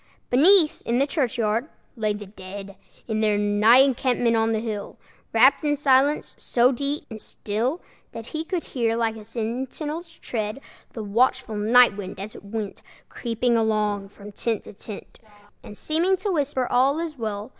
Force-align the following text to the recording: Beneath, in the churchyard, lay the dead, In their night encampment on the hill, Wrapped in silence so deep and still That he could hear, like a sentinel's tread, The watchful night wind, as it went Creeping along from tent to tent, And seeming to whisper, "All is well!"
Beneath, 0.31 0.81
in 0.81 0.97
the 0.97 1.05
churchyard, 1.05 1.69
lay 1.95 2.11
the 2.11 2.25
dead, 2.25 2.75
In 3.07 3.21
their 3.21 3.37
night 3.37 3.85
encampment 3.85 4.35
on 4.35 4.49
the 4.49 4.59
hill, 4.59 4.97
Wrapped 5.31 5.63
in 5.63 5.75
silence 5.75 6.33
so 6.39 6.71
deep 6.71 7.03
and 7.11 7.21
still 7.21 7.83
That 8.11 8.25
he 8.25 8.43
could 8.43 8.63
hear, 8.63 8.95
like 8.95 9.15
a 9.15 9.23
sentinel's 9.23 10.11
tread, 10.17 10.59
The 10.93 11.03
watchful 11.03 11.53
night 11.55 11.97
wind, 11.97 12.19
as 12.19 12.33
it 12.35 12.43
went 12.43 12.81
Creeping 13.09 13.55
along 13.55 14.09
from 14.09 14.31
tent 14.31 14.63
to 14.63 14.73
tent, 14.73 15.19
And 15.61 15.77
seeming 15.77 16.17
to 16.17 16.31
whisper, 16.31 16.65
"All 16.65 16.97
is 16.99 17.19
well!" 17.19 17.49